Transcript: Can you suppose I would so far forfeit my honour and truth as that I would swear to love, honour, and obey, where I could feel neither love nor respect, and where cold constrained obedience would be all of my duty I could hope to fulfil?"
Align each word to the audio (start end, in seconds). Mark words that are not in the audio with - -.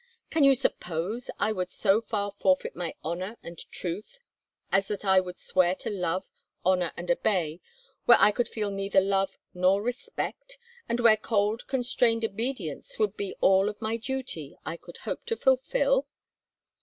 Can 0.31 0.43
you 0.43 0.55
suppose 0.55 1.29
I 1.37 1.51
would 1.51 1.69
so 1.69 2.01
far 2.01 2.31
forfeit 2.31 2.75
my 2.75 2.95
honour 3.05 3.37
and 3.43 3.55
truth 3.69 4.17
as 4.71 4.87
that 4.87 5.05
I 5.05 5.19
would 5.19 5.37
swear 5.37 5.75
to 5.75 5.91
love, 5.91 6.27
honour, 6.65 6.91
and 6.97 7.11
obey, 7.11 7.61
where 8.05 8.17
I 8.19 8.31
could 8.31 8.47
feel 8.47 8.71
neither 8.71 8.99
love 8.99 9.37
nor 9.53 9.79
respect, 9.83 10.57
and 10.89 10.99
where 10.99 11.17
cold 11.17 11.67
constrained 11.67 12.25
obedience 12.25 12.97
would 12.97 13.15
be 13.15 13.35
all 13.41 13.69
of 13.69 13.79
my 13.79 13.95
duty 13.95 14.57
I 14.65 14.75
could 14.75 14.97
hope 15.05 15.23
to 15.27 15.35
fulfil?" 15.37 16.07